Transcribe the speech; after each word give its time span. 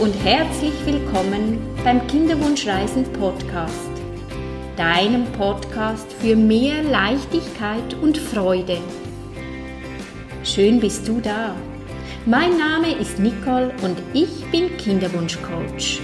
und 0.00 0.14
herzlich 0.24 0.74
willkommen 0.86 1.58
beim 1.84 2.06
Kinderwunschreisen 2.06 3.04
Podcast, 3.12 3.90
deinem 4.76 5.24
Podcast 5.32 6.12
für 6.14 6.34
mehr 6.34 6.82
Leichtigkeit 6.82 7.94
und 8.00 8.16
Freude. 8.16 8.78
Schön 10.44 10.80
bist 10.80 11.06
du 11.06 11.20
da. 11.20 11.54
Mein 12.26 12.56
Name 12.56 12.92
ist 12.98 13.18
Nicole 13.18 13.72
und 13.82 14.00
ich 14.12 14.44
bin 14.50 14.76
Kinderwunschcoach. 14.76 16.00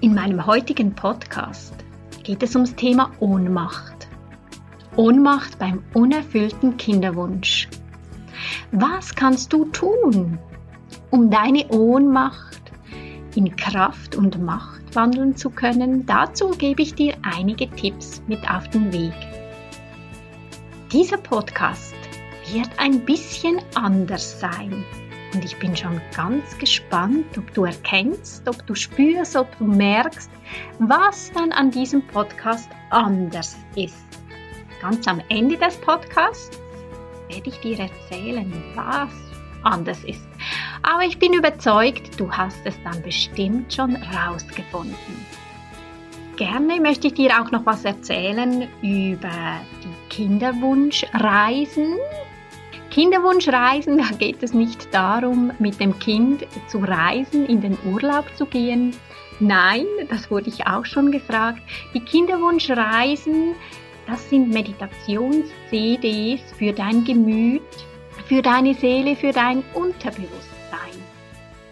In 0.00 0.14
meinem 0.14 0.46
heutigen 0.46 0.94
Podcast 0.94 1.74
geht 2.22 2.42
es 2.42 2.54
ums 2.54 2.74
Thema 2.74 3.12
Ohnmacht. 3.18 3.97
Ohnmacht 4.98 5.60
beim 5.60 5.84
unerfüllten 5.94 6.76
Kinderwunsch. 6.76 7.68
Was 8.72 9.14
kannst 9.14 9.52
du 9.52 9.66
tun, 9.66 10.40
um 11.10 11.30
deine 11.30 11.68
Ohnmacht 11.68 12.60
in 13.36 13.54
Kraft 13.54 14.16
und 14.16 14.42
Macht 14.42 14.96
wandeln 14.96 15.36
zu 15.36 15.50
können? 15.50 16.04
Dazu 16.04 16.50
gebe 16.50 16.82
ich 16.82 16.96
dir 16.96 17.14
einige 17.22 17.70
Tipps 17.70 18.20
mit 18.26 18.50
auf 18.50 18.66
den 18.70 18.92
Weg. 18.92 19.14
Dieser 20.90 21.18
Podcast 21.18 21.94
wird 22.52 22.70
ein 22.78 23.04
bisschen 23.04 23.60
anders 23.76 24.40
sein. 24.40 24.84
Und 25.32 25.44
ich 25.44 25.56
bin 25.60 25.76
schon 25.76 26.00
ganz 26.16 26.58
gespannt, 26.58 27.38
ob 27.38 27.54
du 27.54 27.66
erkennst, 27.66 28.48
ob 28.48 28.66
du 28.66 28.74
spürst, 28.74 29.36
ob 29.36 29.56
du 29.58 29.64
merkst, 29.64 30.28
was 30.80 31.30
dann 31.34 31.52
an 31.52 31.70
diesem 31.70 32.04
Podcast 32.04 32.68
anders 32.90 33.56
ist. 33.76 34.08
Ganz 34.80 35.08
am 35.08 35.20
Ende 35.28 35.56
des 35.56 35.76
Podcasts 35.76 36.58
werde 37.28 37.48
ich 37.48 37.58
dir 37.60 37.78
erzählen, 37.80 38.52
was 38.76 39.10
anders 39.64 40.04
ist. 40.04 40.26
Aber 40.82 41.02
ich 41.02 41.18
bin 41.18 41.32
überzeugt, 41.32 42.18
du 42.18 42.30
hast 42.30 42.60
es 42.64 42.74
dann 42.84 43.02
bestimmt 43.02 43.74
schon 43.74 43.96
rausgefunden. 43.96 45.26
Gerne 46.36 46.80
möchte 46.80 47.08
ich 47.08 47.14
dir 47.14 47.42
auch 47.42 47.50
noch 47.50 47.66
was 47.66 47.84
erzählen 47.84 48.68
über 48.80 49.60
die 49.82 50.08
Kinderwunschreisen. 50.10 51.96
Kinderwunschreisen, 52.90 53.98
da 53.98 54.16
geht 54.16 54.42
es 54.44 54.54
nicht 54.54 54.94
darum, 54.94 55.52
mit 55.58 55.80
dem 55.80 55.98
Kind 55.98 56.46
zu 56.68 56.78
reisen, 56.78 57.46
in 57.46 57.60
den 57.60 57.76
Urlaub 57.84 58.26
zu 58.36 58.46
gehen. 58.46 58.94
Nein, 59.40 59.84
das 60.08 60.30
wurde 60.30 60.48
ich 60.48 60.66
auch 60.68 60.84
schon 60.84 61.10
gefragt. 61.10 61.60
Die 61.94 62.00
Kinderwunschreisen 62.00 63.56
das 64.08 64.28
sind 64.30 64.48
Meditations-CDs 64.48 66.40
für 66.56 66.72
dein 66.72 67.04
Gemüt, 67.04 67.62
für 68.26 68.40
deine 68.40 68.74
Seele, 68.74 69.14
für 69.14 69.32
dein 69.32 69.62
Unterbewusstsein. 69.74 70.48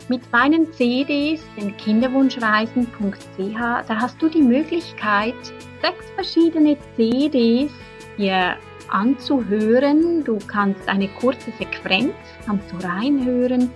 Mit 0.09 0.31
meinen 0.31 0.70
CDs, 0.75 1.41
den 1.57 1.75
Kinderwunschreisen.ch, 1.79 3.59
da 3.59 3.89
hast 3.89 4.20
du 4.20 4.29
die 4.29 4.42
Möglichkeit, 4.42 5.34
sechs 5.81 6.11
verschiedene 6.14 6.77
CDs 6.97 7.73
hier 8.17 8.57
anzuhören. 8.91 10.25
Du 10.25 10.39
kannst 10.47 10.89
eine 10.89 11.09
kurze 11.09 11.51
Sequenz, 11.59 12.15
kannst 12.45 12.70
du 12.73 12.77
reinhören. 12.87 13.70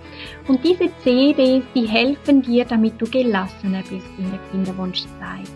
Und 0.47 0.63
diese 0.63 0.89
CDs, 1.03 1.63
die 1.75 1.87
helfen 1.87 2.41
dir, 2.41 2.65
damit 2.65 3.01
du 3.01 3.05
gelassener 3.05 3.83
bist 3.89 4.07
in 4.17 4.29
der 4.31 4.39
Kinderwunschzeit 4.51 5.49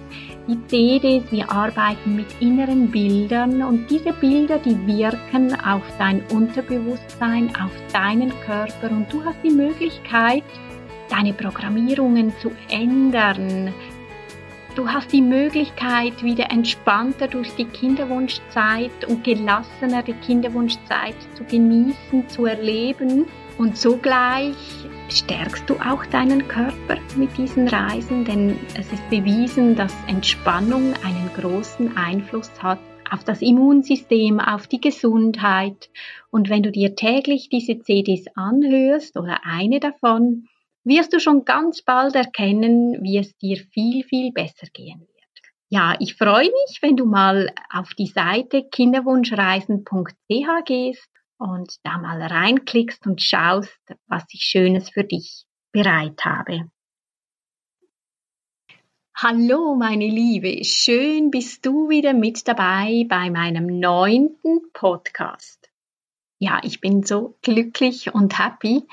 die 0.47 0.67
CDs, 0.67 1.23
wir 1.31 1.51
arbeiten 1.51 2.15
mit 2.15 2.27
inneren 2.39 2.91
Bildern 2.91 3.63
und 3.63 3.89
diese 3.89 4.13
Bilder, 4.13 4.59
die 4.59 4.77
wirken 4.85 5.59
auf 5.61 5.81
dein 5.97 6.21
Unterbewusstsein, 6.27 7.49
auf 7.55 7.71
deinen 7.91 8.31
Körper 8.45 8.91
und 8.91 9.11
du 9.11 9.23
hast 9.23 9.37
die 9.43 9.49
Möglichkeit, 9.49 10.43
deine 11.09 11.33
Programmierungen 11.33 12.33
zu 12.41 12.51
ändern. 12.69 13.73
Du 14.75 14.89
hast 14.89 15.13
die 15.13 15.21
Möglichkeit, 15.21 16.21
wieder 16.21 16.51
entspannter 16.51 17.29
durch 17.29 17.55
die 17.55 17.63
Kinderwunschzeit 17.63 19.05
und 19.07 19.23
gelassener 19.23 20.03
die 20.03 20.13
Kinderwunschzeit 20.13 21.15
zu 21.33 21.45
genießen, 21.45 22.27
zu 22.27 22.45
erleben 22.45 23.25
und 23.57 23.77
sogleich 23.77 24.57
stärkst 25.07 25.69
du 25.69 25.75
auch 25.75 26.05
deinen 26.07 26.45
Körper 26.49 26.97
mit 27.15 27.37
diesen 27.37 27.69
Reisen, 27.69 28.25
denn 28.25 28.59
es 28.77 28.91
ist 28.91 29.09
bewiesen, 29.09 29.77
dass 29.77 29.95
Entspannung 30.07 30.93
einen 31.05 31.29
großen 31.37 31.95
Einfluss 31.95 32.51
hat 32.61 32.79
auf 33.09 33.23
das 33.23 33.41
Immunsystem, 33.41 34.41
auf 34.41 34.67
die 34.67 34.81
Gesundheit. 34.81 35.89
Und 36.31 36.49
wenn 36.49 36.63
du 36.63 36.71
dir 36.71 36.95
täglich 36.95 37.47
diese 37.47 37.79
CDs 37.79 38.25
anhörst 38.35 39.15
oder 39.15 39.39
eine 39.45 39.79
davon, 39.79 40.49
wirst 40.85 41.13
du 41.13 41.19
schon 41.19 41.45
ganz 41.45 41.81
bald 41.81 42.15
erkennen, 42.15 43.03
wie 43.03 43.17
es 43.17 43.35
dir 43.37 43.57
viel, 43.57 44.03
viel 44.03 44.31
besser 44.31 44.67
gehen 44.71 45.01
wird. 45.01 45.09
Ja, 45.69 45.95
ich 45.99 46.15
freue 46.15 46.45
mich, 46.45 46.81
wenn 46.81 46.95
du 46.95 47.05
mal 47.05 47.51
auf 47.69 47.93
die 47.95 48.07
Seite 48.07 48.63
kinderwunschreisen.ch 48.63 50.65
gehst 50.65 51.09
und 51.37 51.75
da 51.83 51.97
mal 51.97 52.21
reinklickst 52.21 53.05
und 53.07 53.21
schaust, 53.21 53.79
was 54.07 54.23
ich 54.31 54.41
Schönes 54.41 54.91
für 54.91 55.03
dich 55.03 55.45
bereit 55.71 56.23
habe. 56.23 56.69
Hallo 59.17 59.75
meine 59.75 60.07
Liebe, 60.07 60.63
schön 60.65 61.31
bist 61.31 61.65
du 61.65 61.89
wieder 61.89 62.13
mit 62.13 62.47
dabei 62.47 63.05
bei 63.07 63.29
meinem 63.29 63.79
neunten 63.79 64.71
Podcast. 64.73 65.69
Ja, 66.37 66.59
ich 66.63 66.81
bin 66.81 67.03
so 67.03 67.37
glücklich 67.41 68.13
und 68.13 68.37
happy, 68.37 68.83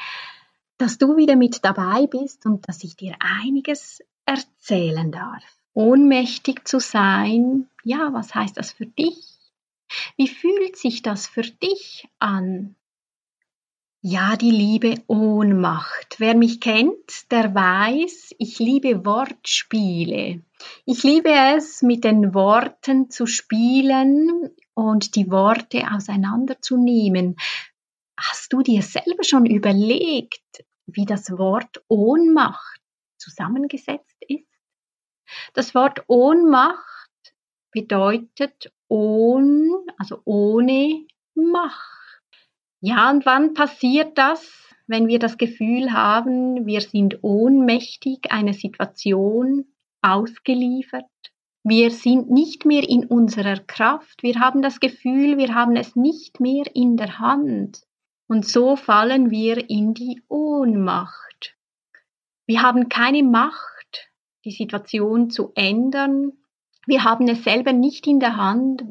dass 0.82 0.98
du 0.98 1.16
wieder 1.16 1.36
mit 1.36 1.64
dabei 1.64 2.08
bist 2.08 2.44
und 2.44 2.68
dass 2.68 2.82
ich 2.82 2.96
dir 2.96 3.14
einiges 3.20 4.02
erzählen 4.26 5.12
darf. 5.12 5.44
Ohnmächtig 5.74 6.66
zu 6.66 6.80
sein, 6.80 7.68
ja, 7.84 8.12
was 8.12 8.34
heißt 8.34 8.56
das 8.56 8.72
für 8.72 8.86
dich? 8.86 9.38
Wie 10.16 10.26
fühlt 10.26 10.76
sich 10.76 11.02
das 11.02 11.28
für 11.28 11.42
dich 11.42 12.08
an? 12.18 12.74
Ja, 14.00 14.36
die 14.36 14.50
liebe 14.50 14.96
Ohnmacht. 15.06 16.16
Wer 16.18 16.34
mich 16.34 16.60
kennt, 16.60 17.30
der 17.30 17.54
weiß, 17.54 18.34
ich 18.38 18.58
liebe 18.58 19.04
Wortspiele. 19.04 20.42
Ich 20.84 21.04
liebe 21.04 21.30
es, 21.54 21.82
mit 21.82 22.02
den 22.02 22.34
Worten 22.34 23.08
zu 23.08 23.26
spielen 23.26 24.50
und 24.74 25.14
die 25.14 25.30
Worte 25.30 25.84
auseinanderzunehmen. 25.92 27.36
Hast 28.18 28.52
du 28.52 28.62
dir 28.62 28.82
selber 28.82 29.22
schon 29.22 29.46
überlegt, 29.46 30.64
wie 30.86 31.04
das 31.04 31.30
Wort 31.30 31.82
Ohnmacht 31.88 32.80
zusammengesetzt 33.18 34.16
ist? 34.28 34.46
Das 35.54 35.74
Wort 35.74 36.04
Ohnmacht 36.08 37.10
bedeutet 37.70 38.72
ohn, 38.88 39.86
also 39.98 40.20
ohne 40.24 41.06
Macht. 41.34 42.20
Ja, 42.80 43.10
und 43.10 43.24
wann 43.24 43.54
passiert 43.54 44.18
das, 44.18 44.74
wenn 44.86 45.06
wir 45.06 45.18
das 45.18 45.38
Gefühl 45.38 45.92
haben, 45.92 46.66
wir 46.66 46.80
sind 46.80 47.22
ohnmächtig 47.22 48.30
einer 48.30 48.52
Situation 48.52 49.66
ausgeliefert? 50.02 51.04
Wir 51.64 51.92
sind 51.92 52.28
nicht 52.30 52.64
mehr 52.64 52.82
in 52.86 53.06
unserer 53.06 53.60
Kraft. 53.60 54.22
Wir 54.22 54.40
haben 54.40 54.62
das 54.62 54.80
Gefühl, 54.80 55.38
wir 55.38 55.54
haben 55.54 55.76
es 55.76 55.94
nicht 55.94 56.40
mehr 56.40 56.64
in 56.74 56.96
der 56.96 57.20
Hand. 57.20 57.82
Und 58.32 58.48
so 58.48 58.76
fallen 58.76 59.30
wir 59.30 59.68
in 59.68 59.92
die 59.92 60.22
Ohnmacht. 60.26 61.54
Wir 62.46 62.62
haben 62.62 62.88
keine 62.88 63.22
Macht, 63.22 64.10
die 64.46 64.52
Situation 64.52 65.28
zu 65.28 65.52
ändern, 65.54 66.32
wir 66.86 67.04
haben 67.04 67.28
es 67.28 67.44
selber 67.44 67.74
nicht 67.74 68.06
in 68.06 68.20
der 68.20 68.38
Hand, 68.38 68.84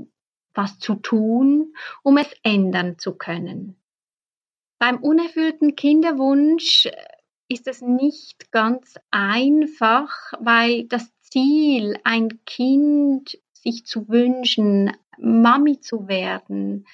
was 0.54 0.78
zu 0.78 0.94
tun, 0.94 1.74
um 2.04 2.18
es 2.18 2.32
ändern 2.44 3.00
zu 3.00 3.16
können. 3.16 3.82
Beim 4.78 4.98
unerfüllten 4.98 5.76
Kinderwunsch 5.76 6.86
äh, 6.86 6.92
ist 7.48 7.68
es 7.68 7.82
nicht 7.82 8.52
ganz 8.52 8.94
einfach, 9.10 10.34
weil 10.40 10.84
das 10.84 11.12
Ziel, 11.22 11.98
ein 12.04 12.46
Kind 12.46 13.40
sich 13.54 13.88
zu 13.88 14.08
wünschen, 14.08 14.96
Mami 15.18 15.80
zu 15.80 16.08
werden, 16.08 16.86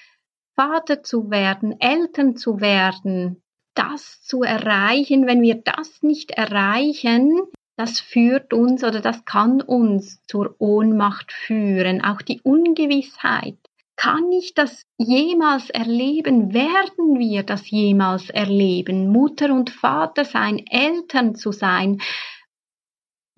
Vater 0.57 1.03
zu 1.03 1.29
werden, 1.29 1.79
Eltern 1.79 2.35
zu 2.35 2.59
werden, 2.59 3.43
das 3.75 4.23
zu 4.23 4.41
erreichen, 4.41 5.27
wenn 5.27 5.43
wir 5.43 5.55
das 5.55 6.01
nicht 6.01 6.31
erreichen, 6.31 7.39
das 7.77 7.99
führt 7.99 8.53
uns 8.53 8.83
oder 8.83 8.99
das 8.99 9.23
kann 9.23 9.61
uns 9.61 10.19
zur 10.25 10.55
Ohnmacht 10.57 11.31
führen. 11.31 12.03
Auch 12.03 12.23
die 12.23 12.41
Ungewissheit. 12.41 13.57
Kann 13.95 14.31
ich 14.31 14.55
das 14.55 14.81
jemals 14.97 15.69
erleben? 15.69 16.55
Werden 16.55 17.19
wir 17.19 17.43
das 17.43 17.69
jemals 17.69 18.31
erleben? 18.31 19.09
Mutter 19.09 19.53
und 19.53 19.69
Vater 19.69 20.25
sein, 20.25 20.65
Eltern 20.65 21.35
zu 21.35 21.51
sein? 21.51 22.01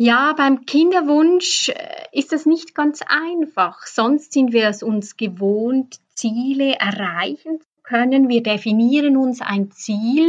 Ja, 0.01 0.31
beim 0.31 0.65
Kinderwunsch 0.65 1.67
äh, 1.67 2.05
ist 2.13 2.31
es 2.31 2.45
nicht 2.45 2.73
ganz 2.73 3.01
einfach. 3.05 3.85
Sonst 3.85 4.31
sind 4.31 4.53
wir 4.53 4.69
es 4.69 4.81
uns 4.81 5.17
gewohnt, 5.17 5.99
Ziele 6.15 6.75
erreichen 6.75 7.59
zu 7.59 7.67
können. 7.83 8.29
Wir 8.29 8.41
definieren 8.41 9.17
uns 9.17 9.41
ein 9.41 9.71
Ziel 9.71 10.25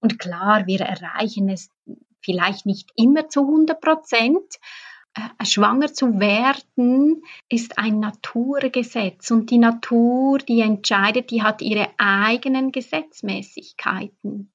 und 0.00 0.18
klar, 0.18 0.66
wir 0.66 0.82
erreichen 0.82 1.48
es 1.48 1.70
vielleicht 2.20 2.66
nicht 2.66 2.90
immer 2.94 3.30
zu 3.30 3.40
100 3.40 3.80
Prozent. 3.80 4.58
Äh, 5.14 5.46
schwanger 5.46 5.94
zu 5.94 6.20
werden 6.20 7.22
ist 7.48 7.78
ein 7.78 8.00
Naturgesetz 8.00 9.30
und 9.30 9.50
die 9.50 9.56
Natur, 9.56 10.36
die 10.40 10.60
entscheidet, 10.60 11.30
die 11.30 11.42
hat 11.42 11.62
ihre 11.62 11.88
eigenen 11.96 12.70
Gesetzmäßigkeiten. 12.70 14.52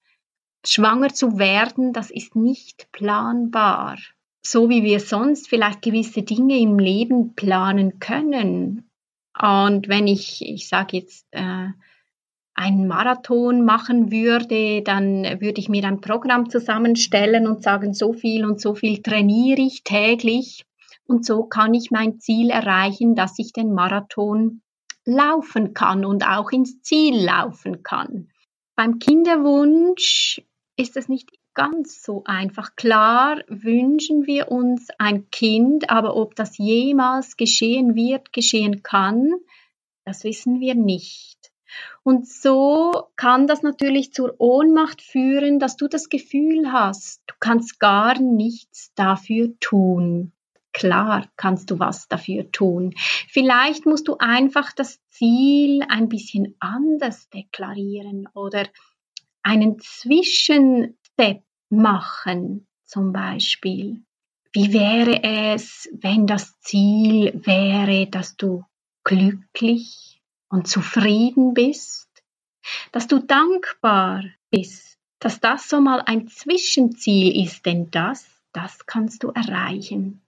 Schwanger 0.63 1.11
zu 1.15 1.39
werden, 1.39 1.93
das 1.93 2.11
ist 2.11 2.35
nicht 2.35 2.91
planbar. 2.91 3.97
So 4.43 4.69
wie 4.69 4.83
wir 4.83 4.99
sonst 4.99 5.47
vielleicht 5.49 5.81
gewisse 5.81 6.23
Dinge 6.23 6.59
im 6.59 6.79
Leben 6.79 7.35
planen 7.35 7.99
können. 7.99 8.89
Und 9.39 9.87
wenn 9.87 10.07
ich, 10.07 10.41
ich 10.41 10.67
sage 10.67 10.97
jetzt, 10.97 11.27
äh, 11.31 11.67
einen 12.53 12.87
Marathon 12.87 13.63
machen 13.65 14.11
würde, 14.11 14.81
dann 14.83 15.23
würde 15.39 15.59
ich 15.59 15.69
mir 15.69 15.85
ein 15.85 16.01
Programm 16.01 16.49
zusammenstellen 16.49 17.47
und 17.47 17.63
sagen, 17.63 17.93
so 17.93 18.13
viel 18.13 18.45
und 18.45 18.59
so 18.59 18.75
viel 18.75 19.01
trainiere 19.01 19.61
ich 19.61 19.83
täglich 19.83 20.65
und 21.05 21.25
so 21.25 21.43
kann 21.43 21.73
ich 21.73 21.91
mein 21.91 22.19
Ziel 22.19 22.49
erreichen, 22.49 23.15
dass 23.15 23.39
ich 23.39 23.51
den 23.53 23.73
Marathon 23.73 24.61
laufen 25.05 25.73
kann 25.73 26.05
und 26.05 26.27
auch 26.27 26.51
ins 26.51 26.81
Ziel 26.81 27.23
laufen 27.23 27.83
kann. 27.83 28.29
Beim 28.75 28.99
Kinderwunsch 28.99 30.41
ist 30.77 30.97
es 30.97 31.09
nicht 31.09 31.31
ganz 31.53 32.03
so 32.03 32.23
einfach. 32.25 32.75
Klar 32.75 33.41
wünschen 33.47 34.25
wir 34.25 34.51
uns 34.51 34.87
ein 34.97 35.29
Kind, 35.31 35.89
aber 35.89 36.15
ob 36.15 36.35
das 36.35 36.57
jemals 36.57 37.37
geschehen 37.37 37.95
wird, 37.95 38.33
geschehen 38.33 38.83
kann, 38.83 39.31
das 40.05 40.23
wissen 40.23 40.59
wir 40.59 40.75
nicht. 40.75 41.51
Und 42.03 42.27
so 42.27 42.91
kann 43.15 43.47
das 43.47 43.63
natürlich 43.63 44.13
zur 44.13 44.35
Ohnmacht 44.39 45.01
führen, 45.01 45.59
dass 45.59 45.77
du 45.77 45.87
das 45.87 46.09
Gefühl 46.09 46.71
hast, 46.71 47.21
du 47.27 47.35
kannst 47.39 47.79
gar 47.79 48.19
nichts 48.19 48.91
dafür 48.95 49.57
tun. 49.59 50.33
Klar 50.73 51.29
kannst 51.35 51.69
du 51.69 51.79
was 51.79 52.07
dafür 52.07 52.51
tun. 52.51 52.93
Vielleicht 53.29 53.85
musst 53.85 54.07
du 54.07 54.17
einfach 54.17 54.71
das 54.71 54.99
Ziel 55.09 55.83
ein 55.89 56.07
bisschen 56.09 56.55
anders 56.59 57.29
deklarieren 57.29 58.27
oder 58.33 58.67
einen 59.43 59.79
Zwischenstep 61.15 61.43
machen, 61.69 62.67
zum 62.85 63.13
Beispiel. 63.13 64.03
Wie 64.53 64.73
wäre 64.73 65.23
es, 65.23 65.89
wenn 65.93 66.27
das 66.27 66.59
Ziel 66.59 67.31
wäre, 67.45 68.07
dass 68.07 68.35
du 68.35 68.65
glücklich 69.03 70.21
und 70.49 70.67
zufrieden 70.67 71.53
bist, 71.53 72.09
dass 72.91 73.07
du 73.07 73.19
dankbar 73.19 74.23
bist, 74.49 74.97
dass 75.19 75.39
das 75.39 75.69
so 75.69 75.79
mal 75.79 76.01
ein 76.05 76.27
Zwischenziel 76.27 77.43
ist, 77.45 77.65
denn 77.65 77.89
das, 77.91 78.27
das 78.51 78.85
kannst 78.85 79.23
du 79.23 79.29
erreichen. 79.29 80.21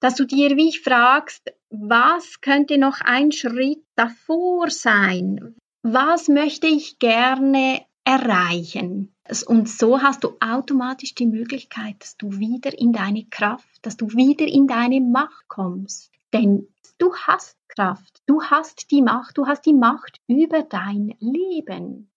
Dass 0.00 0.14
du 0.14 0.24
dir 0.24 0.56
wie 0.56 0.76
fragst, 0.76 1.52
was 1.70 2.40
könnte 2.40 2.78
noch 2.78 3.00
ein 3.02 3.32
Schritt 3.32 3.84
davor 3.96 4.70
sein? 4.70 5.56
Was 5.82 6.28
möchte 6.28 6.66
ich 6.68 6.98
gerne 6.98 7.84
erreichen? 8.08 9.14
Und 9.46 9.68
so 9.68 10.00
hast 10.00 10.24
du 10.24 10.38
automatisch 10.40 11.14
die 11.14 11.26
Möglichkeit, 11.26 11.96
dass 11.98 12.16
du 12.16 12.38
wieder 12.38 12.76
in 12.76 12.92
deine 12.92 13.26
Kraft, 13.26 13.68
dass 13.82 13.98
du 13.98 14.08
wieder 14.08 14.46
in 14.46 14.66
deine 14.66 15.02
Macht 15.02 15.46
kommst. 15.48 16.10
Denn 16.32 16.66
du 16.96 17.14
hast 17.14 17.58
Kraft, 17.68 18.22
du 18.24 18.42
hast 18.42 18.90
die 18.90 19.02
Macht, 19.02 19.36
du 19.36 19.46
hast 19.46 19.66
die 19.66 19.74
Macht 19.74 20.22
über 20.26 20.62
dein 20.62 21.14
Leben. 21.20 22.10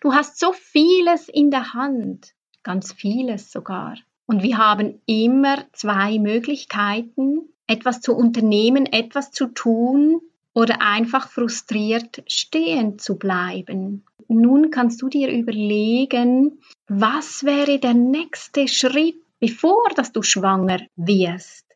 Du 0.00 0.12
hast 0.12 0.40
so 0.40 0.52
vieles 0.52 1.28
in 1.28 1.52
der 1.52 1.72
Hand, 1.72 2.34
ganz 2.64 2.92
vieles 2.92 3.52
sogar. 3.52 3.94
Und 4.26 4.42
wir 4.42 4.58
haben 4.58 5.00
immer 5.06 5.64
zwei 5.72 6.18
Möglichkeiten, 6.18 7.48
etwas 7.68 8.00
zu 8.00 8.16
unternehmen, 8.16 8.86
etwas 8.86 9.30
zu 9.30 9.46
tun 9.46 10.20
oder 10.52 10.82
einfach 10.82 11.28
frustriert 11.28 12.24
stehen 12.26 12.98
zu 12.98 13.16
bleiben. 13.16 14.04
Nun 14.32 14.70
kannst 14.70 15.02
du 15.02 15.08
dir 15.08 15.28
überlegen, 15.28 16.60
was 16.86 17.42
wäre 17.42 17.80
der 17.80 17.94
nächste 17.94 18.68
Schritt, 18.68 19.20
bevor 19.40 19.82
dass 19.96 20.12
du 20.12 20.22
schwanger 20.22 20.86
wirst. 20.94 21.66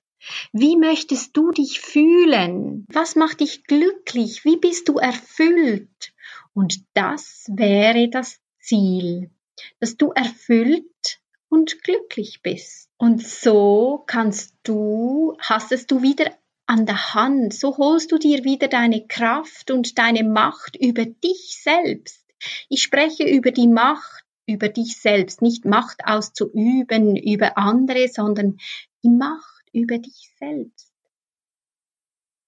Wie 0.53 0.77
möchtest 0.77 1.37
du 1.37 1.51
dich 1.51 1.81
fühlen? 1.81 2.87
Was 2.93 3.17
macht 3.17 3.41
dich 3.41 3.65
glücklich? 3.65 4.45
Wie 4.45 4.57
bist 4.57 4.89
du 4.89 4.99
erfüllt? 4.99 6.15
Und 6.53 6.85
das 6.95 7.47
wäre 7.49 8.09
das 8.09 8.39
Ziel, 8.61 9.33
dass 9.81 9.97
du 9.97 10.13
erfüllt 10.13 11.19
und 11.49 11.83
glücklich 11.83 12.41
bist. 12.41 12.89
Und 12.99 13.21
so 13.21 14.05
kannst 14.07 14.55
du, 14.63 15.37
hast 15.41 15.73
es 15.73 15.89
du 15.89 16.03
wieder 16.03 16.31
an 16.67 16.87
der 16.87 17.15
Hand, 17.15 17.53
so 17.53 17.77
holst 17.79 18.13
du 18.13 18.19
dir 18.19 18.45
wieder 18.45 18.69
deine 18.69 19.09
Kraft 19.09 19.73
und 19.73 19.99
deine 19.99 20.23
Macht 20.23 20.77
über 20.77 21.05
dich 21.05 21.59
selbst. 21.61 22.24
Ich 22.69 22.83
spreche 22.83 23.25
über 23.25 23.51
die 23.51 23.69
Macht, 23.69 24.25
über 24.47 24.69
dich 24.69 25.01
selbst, 25.01 25.43
nicht 25.43 25.65
Macht 25.65 26.05
auszuüben 26.05 27.17
über 27.17 27.57
andere, 27.57 28.09
sondern 28.09 28.59
die 29.03 29.11
Macht 29.11 29.65
über 29.73 29.99
dich 29.99 30.31
selbst. 30.39 30.93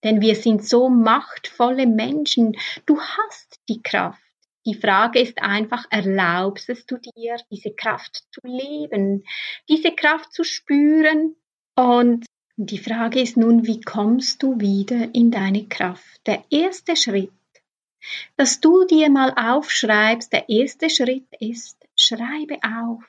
Denn 0.04 0.20
wir 0.20 0.36
sind 0.36 0.64
so 0.64 0.88
machtvolle 0.88 1.86
Menschen. 1.86 2.56
Du 2.84 3.00
hast 3.00 3.60
die 3.68 3.82
Kraft. 3.82 4.22
Die 4.66 4.74
Frage 4.74 5.20
ist 5.20 5.40
einfach, 5.40 5.86
erlaubst 5.90 6.68
es 6.68 6.86
du 6.86 6.96
dir, 6.98 7.36
diese 7.50 7.70
Kraft 7.70 8.24
zu 8.32 8.40
leben, 8.44 9.24
diese 9.68 9.92
Kraft 9.92 10.32
zu 10.32 10.44
spüren? 10.44 11.36
Und 11.76 12.26
die 12.56 12.78
Frage 12.78 13.20
ist 13.20 13.36
nun, 13.36 13.66
wie 13.66 13.80
kommst 13.80 14.42
du 14.42 14.58
wieder 14.60 15.14
in 15.14 15.30
deine 15.30 15.66
Kraft? 15.66 16.20
Der 16.26 16.44
erste 16.50 16.96
Schritt, 16.96 17.30
dass 18.36 18.60
du 18.60 18.84
dir 18.84 19.10
mal 19.10 19.32
aufschreibst, 19.36 20.32
der 20.32 20.48
erste 20.48 20.90
Schritt 20.90 21.26
ist, 21.40 21.76
schreibe 21.96 22.58
auf, 22.62 23.02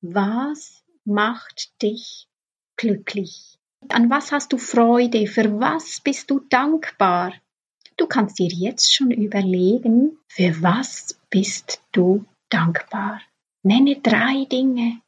was 0.00 0.84
macht 1.04 1.82
dich 1.82 2.28
glücklich? 2.76 3.58
An 3.88 4.10
was 4.10 4.32
hast 4.32 4.52
du 4.52 4.58
Freude? 4.58 5.26
Für 5.26 5.60
was 5.60 6.00
bist 6.00 6.30
du 6.30 6.40
dankbar? 6.40 7.32
Du 7.96 8.06
kannst 8.06 8.38
dir 8.38 8.48
jetzt 8.48 8.94
schon 8.94 9.10
überlegen, 9.10 10.18
für 10.28 10.62
was 10.62 11.18
bist 11.30 11.82
du 11.92 12.24
dankbar? 12.50 13.20
Nenne 13.62 13.96
drei 13.96 14.44
Dinge. 14.44 15.00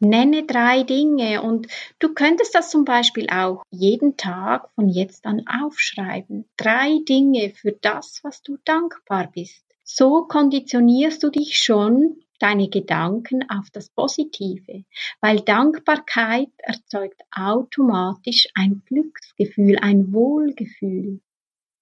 Nenne 0.00 0.44
drei 0.44 0.84
Dinge 0.84 1.42
und 1.42 1.66
du 1.98 2.14
könntest 2.14 2.54
das 2.54 2.70
zum 2.70 2.84
Beispiel 2.84 3.28
auch 3.30 3.62
jeden 3.70 4.16
Tag 4.16 4.70
von 4.74 4.88
jetzt 4.88 5.26
an 5.26 5.44
aufschreiben. 5.46 6.48
Drei 6.56 6.98
Dinge 7.08 7.50
für 7.50 7.72
das, 7.72 8.20
was 8.22 8.42
du 8.42 8.58
dankbar 8.64 9.30
bist. 9.32 9.64
So 9.84 10.24
konditionierst 10.24 11.22
du 11.22 11.30
dich 11.30 11.58
schon 11.58 12.22
deine 12.38 12.68
Gedanken 12.68 13.48
auf 13.50 13.70
das 13.72 13.90
Positive, 13.90 14.84
weil 15.20 15.40
Dankbarkeit 15.40 16.50
erzeugt 16.58 17.20
automatisch 17.32 18.48
ein 18.54 18.82
Glücksgefühl, 18.86 19.78
ein 19.80 20.12
Wohlgefühl. 20.12 21.20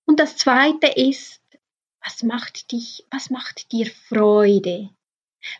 Und 0.06 0.20
das 0.20 0.36
zweite 0.36 0.86
ist, 0.86 1.42
was 2.02 2.22
macht 2.22 2.72
dich, 2.72 3.04
was 3.10 3.30
macht 3.30 3.72
dir 3.72 3.86
Freude? 3.86 4.90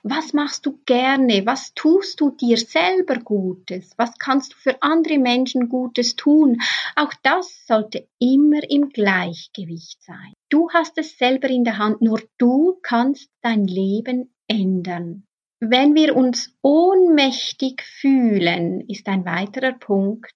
Was 0.03 0.33
machst 0.33 0.67
du 0.67 0.79
gerne? 0.87 1.47
Was 1.47 1.75
tust 1.75 2.21
du 2.21 2.31
dir 2.31 2.57
selber 2.57 3.17
Gutes? 3.17 3.93
Was 3.97 4.19
kannst 4.19 4.53
du 4.53 4.57
für 4.57 4.83
andere 4.83 5.19
Menschen 5.19 5.69
Gutes 5.69 6.17
tun? 6.17 6.61
Auch 6.95 7.13
das 7.23 7.67
sollte 7.67 8.09
immer 8.19 8.61
im 8.69 8.91
Gleichgewicht 8.91 10.03
sein. 10.03 10.33
Du 10.49 10.71
hast 10.71 10.99
es 10.99 11.19
selber 11.19 11.49
in 11.49 11.65
der 11.65 11.79
Hand, 11.79 12.03
nur 12.03 12.23
du 12.39 12.79
kannst 12.83 13.31
dein 13.43 13.67
Leben 13.67 14.33
ändern. 14.49 15.25
Wenn 15.61 15.95
wir 15.95 16.15
uns 16.15 16.55
ohnmächtig 16.63 17.83
fühlen, 17.83 18.83
ist 18.89 19.09
ein 19.09 19.25
weiterer 19.25 19.73
Punkt, 19.73 20.35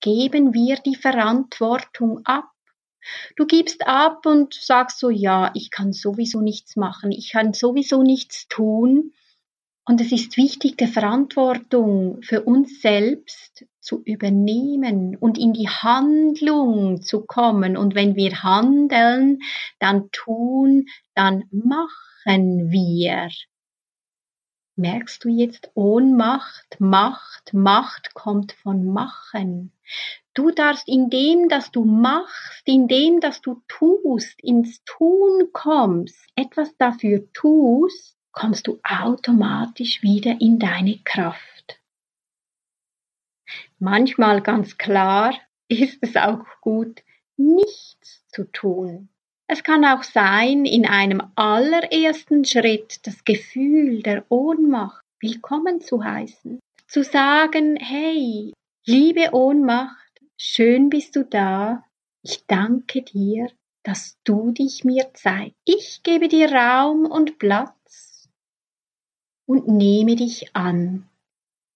geben 0.00 0.52
wir 0.52 0.76
die 0.76 0.96
Verantwortung 0.96 2.20
ab. 2.24 2.50
Du 3.36 3.46
gibst 3.46 3.86
ab 3.86 4.26
und 4.26 4.54
sagst 4.54 4.98
so, 4.98 5.10
ja, 5.10 5.50
ich 5.54 5.70
kann 5.70 5.92
sowieso 5.92 6.40
nichts 6.40 6.76
machen, 6.76 7.12
ich 7.12 7.32
kann 7.32 7.52
sowieso 7.52 8.02
nichts 8.02 8.48
tun. 8.48 9.12
Und 9.84 10.02
es 10.02 10.12
ist 10.12 10.36
wichtig, 10.36 10.76
die 10.76 10.86
Verantwortung 10.86 12.20
für 12.20 12.42
uns 12.42 12.82
selbst 12.82 13.64
zu 13.80 14.02
übernehmen 14.04 15.16
und 15.16 15.38
in 15.38 15.54
die 15.54 15.68
Handlung 15.68 17.00
zu 17.00 17.24
kommen. 17.24 17.78
Und 17.78 17.94
wenn 17.94 18.14
wir 18.14 18.42
handeln, 18.42 19.38
dann 19.78 20.10
tun, 20.12 20.84
dann 21.14 21.44
machen 21.50 22.70
wir? 22.70 23.30
Merkst 24.78 25.24
du 25.24 25.28
jetzt 25.28 25.72
Ohnmacht, 25.74 26.76
Macht, 26.78 27.52
Macht 27.52 28.14
kommt 28.14 28.52
von 28.52 28.86
machen. 28.86 29.72
Du 30.34 30.52
darfst 30.52 30.86
in 30.86 31.10
dem, 31.10 31.48
dass 31.48 31.72
du 31.72 31.84
machst, 31.84 32.62
in 32.64 32.86
dem, 32.86 33.18
dass 33.18 33.40
du 33.40 33.60
tust, 33.66 34.40
ins 34.40 34.84
Tun 34.84 35.48
kommst, 35.52 36.24
etwas 36.36 36.76
dafür 36.76 37.32
tust, 37.32 38.16
kommst 38.30 38.68
du 38.68 38.78
automatisch 38.84 40.00
wieder 40.04 40.40
in 40.40 40.60
deine 40.60 41.00
Kraft. 41.02 41.80
Manchmal 43.80 44.42
ganz 44.42 44.78
klar 44.78 45.34
ist 45.66 45.98
es 46.02 46.14
auch 46.14 46.44
gut, 46.60 47.02
nichts 47.36 48.24
zu 48.28 48.44
tun. 48.52 49.08
Es 49.50 49.62
kann 49.62 49.82
auch 49.86 50.02
sein, 50.02 50.66
in 50.66 50.84
einem 50.84 51.22
allerersten 51.34 52.44
Schritt 52.44 53.06
das 53.06 53.24
Gefühl 53.24 54.02
der 54.02 54.26
Ohnmacht 54.28 55.02
willkommen 55.20 55.80
zu 55.80 56.04
heißen. 56.04 56.60
Zu 56.86 57.02
sagen, 57.02 57.76
hey, 57.76 58.52
liebe 58.86 59.30
Ohnmacht, 59.32 60.20
schön 60.36 60.90
bist 60.90 61.16
du 61.16 61.24
da. 61.24 61.82
Ich 62.22 62.44
danke 62.46 63.00
dir, 63.00 63.50
dass 63.84 64.18
du 64.22 64.50
dich 64.50 64.84
mir 64.84 65.14
zeigst. 65.14 65.56
Ich 65.64 66.02
gebe 66.02 66.28
dir 66.28 66.52
Raum 66.52 67.06
und 67.06 67.38
Platz 67.38 68.28
und 69.46 69.66
nehme 69.66 70.16
dich 70.16 70.54
an. 70.54 71.08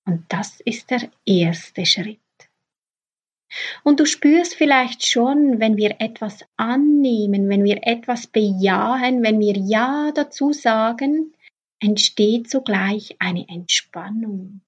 Und 0.04 0.26
das 0.28 0.60
ist 0.60 0.90
der 0.90 1.10
erste 1.24 1.86
Schritt. 1.86 2.20
Und 3.84 4.00
du 4.00 4.06
spürst 4.06 4.54
vielleicht 4.54 5.06
schon, 5.06 5.60
wenn 5.60 5.76
wir 5.76 5.96
etwas 6.00 6.44
annehmen, 6.56 7.48
wenn 7.48 7.64
wir 7.64 7.80
etwas 7.82 8.26
bejahen, 8.26 9.22
wenn 9.22 9.38
wir 9.40 9.56
Ja 9.56 10.12
dazu 10.14 10.52
sagen, 10.52 11.34
entsteht 11.80 12.48
sogleich 12.48 13.16
eine 13.18 13.46
Entspannung. 13.48 14.62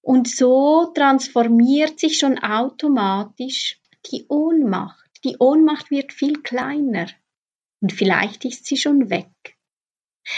Und 0.00 0.28
so 0.28 0.86
transformiert 0.94 1.98
sich 1.98 2.18
schon 2.18 2.38
automatisch 2.38 3.80
die 4.10 4.26
Ohnmacht. 4.28 5.10
Die 5.24 5.36
Ohnmacht 5.38 5.90
wird 5.90 6.12
viel 6.12 6.42
kleiner 6.42 7.08
und 7.80 7.92
vielleicht 7.92 8.44
ist 8.44 8.66
sie 8.66 8.76
schon 8.76 9.10
weg. 9.10 9.56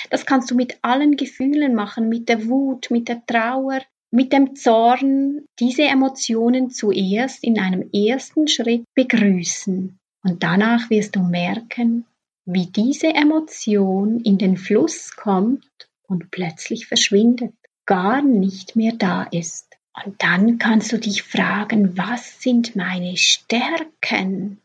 Das 0.09 0.25
kannst 0.25 0.51
du 0.51 0.55
mit 0.55 0.79
allen 0.83 1.17
Gefühlen 1.17 1.75
machen, 1.75 2.09
mit 2.09 2.29
der 2.29 2.49
Wut, 2.49 2.91
mit 2.91 3.09
der 3.09 3.25
Trauer, 3.27 3.81
mit 4.11 4.33
dem 4.33 4.57
Zorn 4.57 5.45
diese 5.59 5.83
Emotionen 5.83 6.71
zuerst 6.71 7.45
in 7.45 7.59
einem 7.59 7.91
ersten 7.93 8.49
Schritt 8.49 8.85
begrüßen. 8.95 9.99
Und 10.23 10.43
danach 10.43 10.91
wirst 10.91 11.17
du 11.17 11.21
merken, 11.21 12.05
wie 12.45 12.67
diese 12.67 13.09
Emotion 13.09 14.21
in 14.21 14.39
den 14.39 14.57
Fluss 14.57 15.15
kommt 15.15 15.65
und 16.07 16.31
plötzlich 16.31 16.87
verschwindet, 16.87 17.55
gar 17.87 18.23
nicht 18.23 18.77
mehr 18.77 18.93
da 18.93 19.25
ist. 19.25 19.67
Und 20.05 20.23
dann 20.23 20.59
kannst 20.59 20.93
du 20.93 20.99
dich 20.99 21.23
fragen, 21.23 21.97
was 21.97 22.41
sind 22.41 22.75
meine 22.77 23.17
Stärken? 23.17 24.61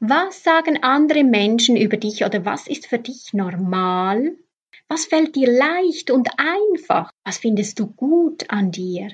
Was 0.00 0.42
sagen 0.42 0.82
andere 0.82 1.24
Menschen 1.24 1.76
über 1.76 1.96
dich 1.96 2.24
oder 2.24 2.44
was 2.44 2.66
ist 2.66 2.86
für 2.86 2.98
dich 2.98 3.32
normal 3.32 4.36
was 4.88 5.06
fällt 5.06 5.36
dir 5.36 5.50
leicht 5.50 6.10
und 6.10 6.28
einfach? 6.36 7.12
Was 7.24 7.38
findest 7.38 7.78
du 7.78 7.86
gut 7.86 8.50
an 8.50 8.70
dir? 8.72 9.10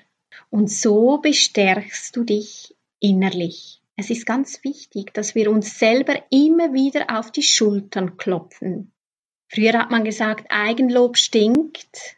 Und 0.50 0.70
so 0.70 1.18
bestärkst 1.18 2.16
du 2.16 2.24
dich 2.24 2.74
innerlich. 3.00 3.82
Es 3.96 4.10
ist 4.10 4.26
ganz 4.26 4.62
wichtig, 4.64 5.14
dass 5.14 5.34
wir 5.34 5.50
uns 5.50 5.78
selber 5.78 6.22
immer 6.30 6.74
wieder 6.74 7.18
auf 7.18 7.30
die 7.30 7.42
Schultern 7.42 8.16
klopfen. 8.16 8.92
Früher 9.48 9.74
hat 9.74 9.90
man 9.90 10.04
gesagt, 10.04 10.46
Eigenlob 10.50 11.16
stinkt. 11.16 12.16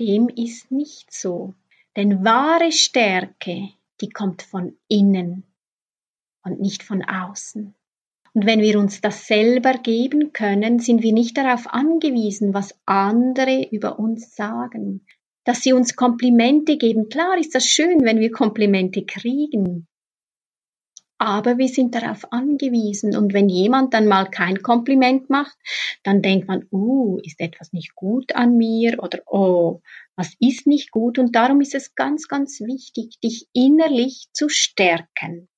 Dem 0.00 0.28
ist 0.28 0.70
nicht 0.70 1.12
so. 1.12 1.54
Denn 1.96 2.24
wahre 2.24 2.72
Stärke, 2.72 3.70
die 4.00 4.10
kommt 4.10 4.42
von 4.42 4.76
innen 4.88 5.44
und 6.42 6.60
nicht 6.60 6.82
von 6.82 7.02
außen. 7.02 7.74
Und 8.34 8.46
wenn 8.46 8.60
wir 8.60 8.80
uns 8.80 9.00
das 9.00 9.28
selber 9.28 9.74
geben 9.74 10.32
können, 10.32 10.80
sind 10.80 11.02
wir 11.04 11.12
nicht 11.12 11.36
darauf 11.36 11.72
angewiesen, 11.72 12.52
was 12.52 12.74
andere 12.84 13.68
über 13.70 14.00
uns 14.00 14.34
sagen. 14.34 15.06
Dass 15.44 15.62
sie 15.62 15.72
uns 15.72 15.94
Komplimente 15.94 16.76
geben. 16.76 17.08
Klar 17.08 17.38
ist 17.38 17.54
das 17.54 17.66
schön, 17.66 18.04
wenn 18.04 18.18
wir 18.18 18.32
Komplimente 18.32 19.04
kriegen. 19.04 19.86
Aber 21.16 21.58
wir 21.58 21.68
sind 21.68 21.94
darauf 21.94 22.32
angewiesen. 22.32 23.16
Und 23.16 23.32
wenn 23.34 23.48
jemand 23.48 23.94
dann 23.94 24.08
mal 24.08 24.24
kein 24.24 24.62
Kompliment 24.62 25.30
macht, 25.30 25.56
dann 26.02 26.20
denkt 26.20 26.48
man, 26.48 26.66
uh, 26.72 27.18
ist 27.22 27.40
etwas 27.40 27.72
nicht 27.72 27.94
gut 27.94 28.34
an 28.34 28.56
mir 28.56 29.00
oder 29.00 29.20
oh, 29.26 29.80
was 30.16 30.34
ist 30.40 30.66
nicht 30.66 30.90
gut? 30.90 31.20
Und 31.20 31.36
darum 31.36 31.60
ist 31.60 31.74
es 31.74 31.94
ganz, 31.94 32.26
ganz 32.26 32.60
wichtig, 32.60 33.20
dich 33.20 33.46
innerlich 33.52 34.26
zu 34.32 34.48
stärken. 34.48 35.48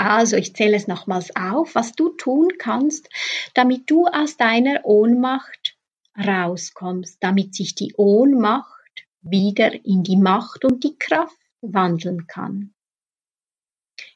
Also, 0.00 0.36
ich 0.36 0.56
zähle 0.56 0.76
es 0.76 0.86
nochmals 0.86 1.36
auf, 1.36 1.74
was 1.74 1.92
du 1.92 2.08
tun 2.08 2.48
kannst, 2.58 3.10
damit 3.52 3.90
du 3.90 4.06
aus 4.06 4.38
deiner 4.38 4.86
Ohnmacht 4.86 5.76
rauskommst, 6.16 7.18
damit 7.20 7.54
sich 7.54 7.74
die 7.74 7.92
Ohnmacht 7.98 9.06
wieder 9.20 9.74
in 9.84 10.02
die 10.02 10.16
Macht 10.16 10.64
und 10.64 10.84
die 10.84 10.98
Kraft 10.98 11.36
wandeln 11.60 12.26
kann. 12.26 12.72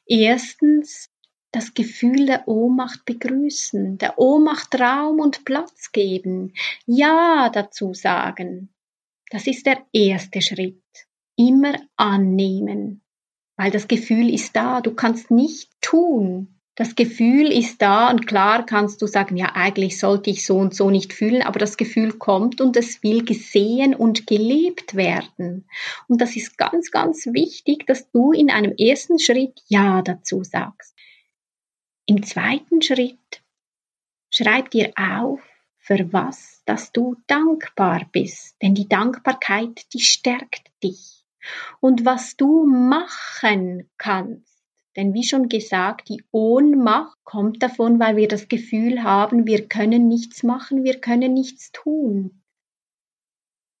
Erstens 0.07 1.11
das 1.51 1.75
Gefühl 1.75 2.25
der 2.25 2.47
Ohnmacht 2.47 3.05
begrüßen, 3.05 3.99
der 3.99 4.17
Ohnmacht 4.17 4.73
Raum 4.79 5.19
und 5.19 5.45
Platz 5.45 5.91
geben, 5.91 6.55
Ja 6.87 7.51
dazu 7.53 7.93
sagen. 7.93 8.73
Das 9.29 9.45
ist 9.45 9.67
der 9.67 9.85
erste 9.93 10.41
Schritt. 10.41 10.81
Immer 11.35 11.75
annehmen 11.95 13.04
weil 13.57 13.71
das 13.71 13.87
Gefühl 13.87 14.33
ist 14.33 14.55
da, 14.55 14.81
du 14.81 14.93
kannst 14.93 15.31
nicht 15.31 15.69
tun. 15.81 16.55
Das 16.77 16.95
Gefühl 16.95 17.53
ist 17.53 17.81
da 17.81 18.09
und 18.09 18.27
klar 18.27 18.65
kannst 18.65 19.01
du 19.01 19.07
sagen, 19.07 19.37
ja, 19.37 19.53
eigentlich 19.55 19.97
sollte 19.97 20.29
ich 20.29 20.45
so 20.45 20.57
und 20.57 20.75
so 20.75 20.89
nicht 20.91 21.13
fühlen, 21.13 21.41
aber 21.41 21.57
das 21.57 21.77
Gefühl 21.77 22.11
kommt 22.11 22.59
und 22.59 22.75
es 22.75 23.01
will 23.01 23.23
gesehen 23.23 23.95
und 23.95 24.27
gelebt 24.27 24.95
werden. 24.95 25.69
Und 26.09 26.19
das 26.19 26.35
ist 26.35 26.57
ganz, 26.57 26.91
ganz 26.91 27.27
wichtig, 27.27 27.87
dass 27.87 28.11
du 28.11 28.33
in 28.33 28.51
einem 28.51 28.73
ersten 28.77 29.19
Schritt 29.19 29.61
Ja 29.67 30.01
dazu 30.01 30.43
sagst. 30.43 30.93
Im 32.05 32.23
zweiten 32.23 32.81
Schritt 32.81 33.41
schreib 34.29 34.69
dir 34.71 34.91
auf, 34.97 35.39
für 35.77 36.11
was, 36.11 36.61
dass 36.65 36.91
du 36.91 37.15
dankbar 37.27 38.09
bist, 38.11 38.55
denn 38.61 38.73
die 38.73 38.89
Dankbarkeit, 38.89 39.93
die 39.93 39.99
stärkt 39.99 40.71
dich 40.83 41.24
und 41.79 42.05
was 42.05 42.37
du 42.37 42.65
machen 42.65 43.89
kannst. 43.97 44.55
Denn 44.95 45.13
wie 45.13 45.23
schon 45.23 45.49
gesagt, 45.49 46.07
die 46.09 46.23
Ohnmacht 46.31 47.17
kommt 47.23 47.61
davon, 47.61 47.99
weil 47.99 48.15
wir 48.15 48.27
das 48.27 48.47
Gefühl 48.47 49.03
haben, 49.03 49.45
wir 49.45 49.67
können 49.67 50.07
nichts 50.07 50.43
machen, 50.43 50.83
wir 50.83 50.99
können 51.01 51.33
nichts 51.33 51.71
tun. 51.71 52.41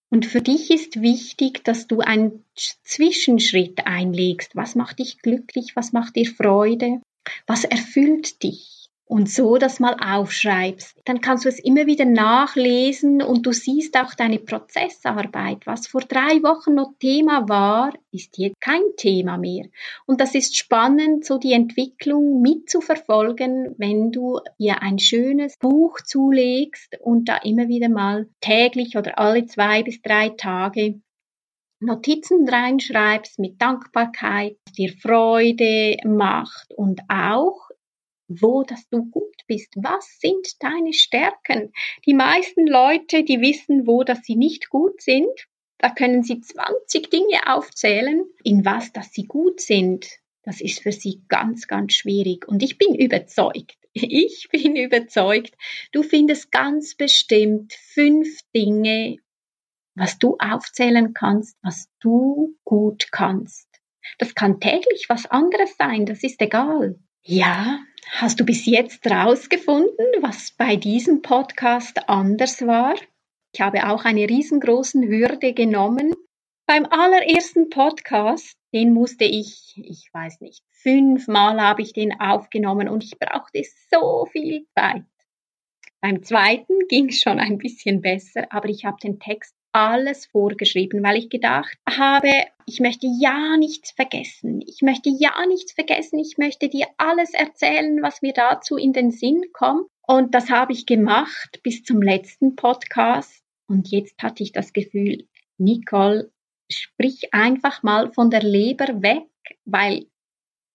Und 0.09 0.25
für 0.25 0.41
dich 0.41 0.71
ist 0.71 1.01
wichtig, 1.01 1.63
dass 1.63 1.87
du 1.87 1.99
einen 1.99 2.45
Zwischenschritt 2.83 3.85
einlegst. 3.85 4.55
Was 4.55 4.75
macht 4.75 4.99
dich 4.99 5.19
glücklich? 5.19 5.75
Was 5.75 5.93
macht 5.93 6.15
dir 6.15 6.29
Freude? 6.29 7.01
Was 7.47 7.63
erfüllt 7.63 8.43
dich? 8.43 8.74
Und 9.07 9.29
so 9.29 9.57
das 9.57 9.79
mal 9.79 9.95
aufschreibst, 9.99 10.99
dann 11.05 11.21
kannst 11.21 11.45
du 11.45 11.49
es 11.49 11.59
immer 11.59 11.85
wieder 11.85 12.05
nachlesen 12.05 13.21
und 13.21 13.45
du 13.45 13.51
siehst 13.51 13.95
auch 13.97 14.13
deine 14.15 14.39
Prozessarbeit. 14.39 15.65
Was 15.65 15.87
vor 15.87 16.01
drei 16.01 16.41
Wochen 16.41 16.73
noch 16.73 16.93
Thema 16.99 17.47
war, 17.47 17.93
ist 18.11 18.37
jetzt 18.37 18.59
kein 18.59 18.81
Thema 18.97 19.37
mehr. 19.37 19.65
Und 20.07 20.21
das 20.21 20.33
ist 20.33 20.57
spannend, 20.57 21.23
so 21.23 21.37
die 21.37 21.53
Entwicklung 21.53 22.41
mitzuverfolgen, 22.41 23.75
wenn 23.77 24.11
du 24.11 24.39
dir 24.57 24.81
ein 24.81 24.97
schönes 24.97 25.57
Buch 25.57 26.01
zulegst 26.01 26.97
und 26.99 27.29
da 27.29 27.37
immer 27.37 27.67
wieder 27.67 27.89
mal 27.89 28.27
täglich 28.41 28.97
oder 28.97 29.19
alle 29.19 29.45
zwei 29.45 29.83
bis 29.83 30.01
drei 30.01 30.29
Tage 30.29 30.99
Notizen 31.81 32.47
reinschreibst 32.47 33.37
mit 33.37 33.61
Dankbarkeit, 33.61 34.57
dir 34.77 34.93
Freude 34.93 35.97
macht 36.05 36.73
und 36.73 37.01
auch 37.09 37.64
wo 38.27 38.63
dass 38.63 38.87
du 38.89 39.05
gut 39.05 39.35
bist. 39.47 39.73
Was 39.75 40.19
sind 40.19 40.61
deine 40.61 40.93
Stärken? 40.93 41.71
Die 42.05 42.13
meisten 42.13 42.67
Leute, 42.67 43.23
die 43.23 43.41
wissen, 43.41 43.87
wo 43.87 44.03
dass 44.03 44.23
sie 44.23 44.35
nicht 44.35 44.69
gut 44.69 45.01
sind, 45.01 45.47
da 45.77 45.89
können 45.89 46.23
sie 46.23 46.39
20 46.39 47.09
Dinge 47.09 47.47
aufzählen, 47.47 48.25
in 48.43 48.65
was 48.65 48.93
dass 48.93 49.11
sie 49.11 49.25
gut 49.25 49.59
sind. 49.61 50.07
Das 50.43 50.61
ist 50.61 50.81
für 50.81 50.91
sie 50.91 51.23
ganz, 51.27 51.67
ganz 51.67 51.93
schwierig. 51.93 52.47
Und 52.47 52.63
ich 52.63 52.77
bin 52.77 52.95
überzeugt, 52.95 53.77
ich 53.93 54.47
bin 54.51 54.75
überzeugt, 54.75 55.55
du 55.91 56.03
findest 56.03 56.51
ganz 56.51 56.95
bestimmt 56.95 57.73
fünf 57.73 58.39
Dinge, 58.55 59.17
was 59.95 60.19
du 60.19 60.37
aufzählen 60.39 61.13
kannst, 61.13 61.57
was 61.61 61.89
du 61.99 62.55
gut 62.63 63.11
kannst. 63.11 63.67
Das 64.19 64.35
kann 64.35 64.59
täglich 64.59 65.05
was 65.09 65.25
anderes 65.25 65.75
sein, 65.77 66.05
das 66.05 66.21
ist 66.23 66.41
egal. 66.41 66.99
Ja, 67.23 67.79
Hast 68.11 68.39
du 68.39 68.45
bis 68.45 68.65
jetzt 68.65 69.05
rausgefunden, 69.09 70.05
was 70.21 70.51
bei 70.51 70.75
diesem 70.75 71.21
Podcast 71.21 72.07
anders 72.07 72.65
war? 72.65 72.95
Ich 73.53 73.61
habe 73.61 73.89
auch 73.89 74.05
eine 74.05 74.29
riesengroße 74.29 75.01
Hürde 75.01 75.53
genommen 75.53 76.13
Beim 76.67 76.85
allerersten 76.85 77.69
Podcast, 77.69 78.55
den 78.73 78.93
musste 78.93 79.25
ich, 79.25 79.73
ich 79.77 80.09
weiß 80.13 80.41
nicht, 80.41 80.63
fünfmal 80.71 81.61
habe 81.61 81.81
ich 81.81 81.93
den 81.93 82.19
aufgenommen 82.19 82.89
und 82.89 83.03
ich 83.03 83.19
brauchte 83.19 83.63
so 83.91 84.25
viel 84.31 84.65
Zeit. 84.75 85.03
Beim 86.01 86.23
zweiten 86.23 86.87
ging 86.87 87.09
es 87.09 87.19
schon 87.19 87.39
ein 87.39 87.57
bisschen 87.57 88.01
besser, 88.01 88.47
aber 88.51 88.69
ich 88.69 88.85
habe 88.85 88.97
den 89.01 89.19
Text 89.19 89.55
alles 89.75 90.25
vorgeschrieben, 90.27 91.03
weil 91.03 91.17
ich 91.17 91.29
gedacht 91.29 91.77
habe, 91.85 92.31
ich 92.65 92.79
möchte 92.79 93.07
ja 93.19 93.57
nichts 93.57 93.91
vergessen. 93.91 94.61
Ich 94.65 94.81
möchte 94.81 95.09
ja 95.09 95.33
nichts 95.47 95.73
vergessen. 95.73 96.17
Ich 96.17 96.37
möchte 96.37 96.69
dir 96.69 96.87
alles 96.95 97.33
erzählen, 97.33 98.01
was 98.01 98.21
mir 98.21 98.31
dazu 98.31 98.77
in 98.77 98.93
den 98.93 99.11
Sinn 99.11 99.43
kommt. 99.51 99.87
Und 100.07 100.33
das 100.33 100.49
habe 100.49 100.71
ich 100.71 100.85
gemacht 100.85 101.59
bis 101.61 101.83
zum 101.83 102.01
letzten 102.01 102.55
Podcast. 102.55 103.43
Und 103.67 103.91
jetzt 103.91 104.23
hatte 104.23 104.43
ich 104.43 104.53
das 104.53 104.71
Gefühl, 104.71 105.27
Nicole, 105.57 106.31
sprich 106.71 107.33
einfach 107.33 107.83
mal 107.83 108.13
von 108.13 108.29
der 108.29 108.43
Leber 108.43 109.01
weg, 109.01 109.27
weil 109.65 110.05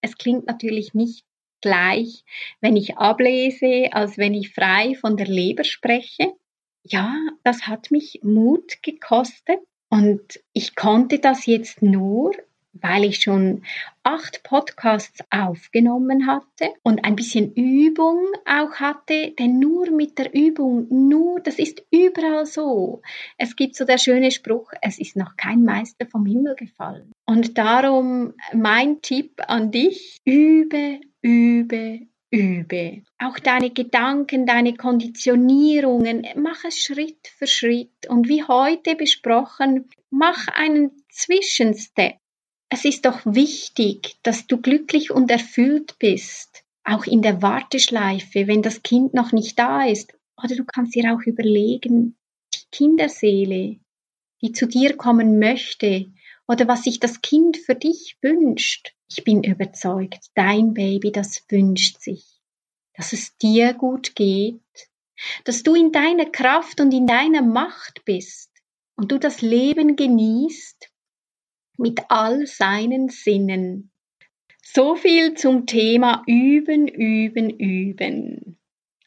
es 0.03 0.19
klingt 0.19 0.47
natürlich 0.47 0.93
nicht 0.93 1.25
gleich, 1.63 2.23
wenn 2.61 2.77
ich 2.77 2.99
ablese, 2.99 3.89
als 3.93 4.19
wenn 4.19 4.35
ich 4.35 4.53
frei 4.53 4.95
von 4.95 5.17
der 5.17 5.27
Leber 5.27 5.65
spreche 5.65 6.35
ja, 6.83 7.15
das 7.45 7.67
hat 7.67 7.91
mich 7.91 8.21
Mut 8.23 8.83
gekostet 8.83 9.61
und 9.89 10.41
ich 10.53 10.77
konnte 10.77 11.19
das 11.19 11.47
jetzt 11.47 11.83
nur, 11.83 12.33
weil 12.73 13.05
ich 13.05 13.21
schon 13.21 13.65
acht 14.03 14.43
Podcasts 14.45 15.25
aufgenommen 15.31 16.27
hatte 16.27 16.73
und 16.83 17.05
ein 17.05 17.17
bisschen 17.17 17.53
Übung 17.55 18.19
auch 18.47 18.75
hatte, 18.77 19.33
denn 19.39 19.59
nur 19.59 19.91
mit 19.91 20.19
der 20.19 20.33
Übung, 20.35 20.87
nur, 20.89 21.41
das 21.41 21.59
ist 21.59 21.83
überall 21.91 22.47
so. 22.47 23.03
Es 23.37 23.57
gibt 23.57 23.75
so 23.75 23.85
der 23.85 23.99
schöne 23.99 24.31
Spruch, 24.31 24.73
es 24.81 24.99
ist 24.99 25.17
noch 25.17 25.37
kein 25.37 25.65
Meister 25.65 26.07
vom 26.07 26.25
Himmel 26.25 26.55
gefallen. 26.55 27.13
Und 27.27 27.59
darum 27.59 28.35
mein 28.55 29.03
Tipp 29.03 29.43
an 29.47 29.71
dich, 29.71 30.19
übe, 30.25 31.01
übe, 31.23 32.07
übe. 32.31 33.03
Auch 33.19 33.39
deine 33.39 33.71
Gedanken, 33.71 34.47
deine 34.47 34.75
Konditionierungen, 34.75 36.27
mach 36.37 36.65
es 36.65 36.79
Schritt 36.79 37.29
für 37.37 37.47
Schritt. 37.47 38.09
Und 38.09 38.29
wie 38.29 38.45
heute 38.45 38.95
besprochen, 38.95 39.89
mach 40.11 40.49
einen 40.49 40.91
Zwischenstep. 41.11 42.17
Es 42.69 42.85
ist 42.85 43.05
doch 43.05 43.21
wichtig, 43.25 44.17
dass 44.23 44.47
du 44.47 44.61
glücklich 44.61 45.11
und 45.11 45.31
erfüllt 45.31 45.97
bist, 45.99 46.65
auch 46.85 47.05
in 47.05 47.21
der 47.21 47.43
Warteschleife, 47.43 48.47
wenn 48.47 48.63
das 48.63 48.83
Kind 48.83 49.13
noch 49.13 49.33
nicht 49.33 49.59
da 49.59 49.85
ist. 49.87 50.15
Oder 50.43 50.55
du 50.55 50.65
kannst 50.65 50.95
dir 50.95 51.13
auch 51.13 51.23
überlegen, 51.27 52.17
die 52.55 52.67
Kinderseele, 52.71 53.81
die 54.41 54.53
zu 54.53 54.67
dir 54.67 54.97
kommen 54.97 55.39
möchte, 55.39 56.07
oder 56.47 56.67
was 56.69 56.85
sich 56.85 57.01
das 57.01 57.21
Kind 57.23 57.57
für 57.57 57.75
dich 57.75 58.17
wünscht. 58.23 58.95
Ich 59.11 59.25
bin 59.25 59.43
überzeugt, 59.43 60.27
dein 60.35 60.73
Baby, 60.73 61.11
das 61.11 61.45
wünscht 61.49 62.01
sich, 62.01 62.25
dass 62.95 63.13
es 63.13 63.37
dir 63.39 63.75
gut 63.75 64.15
geht, 64.15 64.61
dass 65.45 65.65
du 65.65 65.75
in 65.75 65.91
deiner 65.91 66.27
Kraft 66.27 66.81
und 66.81 66.93
in 66.93 67.07
deiner 67.07 67.43
Macht 67.43 68.05
bist 68.05 68.51
und 68.97 69.11
du 69.11 69.19
das 69.19 69.43
Leben 69.43 69.97
genießt 69.97 70.89
mit 71.77 72.01
all 72.09 72.47
seinen 72.47 73.09
Sinnen. 73.09 73.91
So 74.63 74.95
viel 74.95 75.35
zum 75.35 75.67
Thema 75.67 76.23
Üben, 76.27 76.87
Üben, 76.87 77.51
Üben. 77.51 78.59